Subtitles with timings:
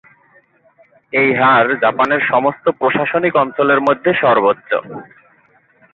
[1.13, 4.69] এই হার জাপানের সমস্ত প্রশাসনিক অঞ্চলের মধ্যে সর্বোচ্চ।